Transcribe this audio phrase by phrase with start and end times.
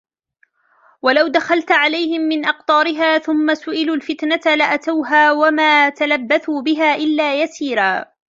[1.01, 8.05] ولو دخلت عليهم من أقطارها ثم سئلوا الفتنة لآتوها وما تلبثوا بها إلا يسيرا